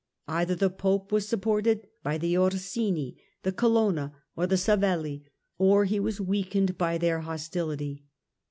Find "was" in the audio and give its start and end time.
1.11-1.27, 5.99-6.19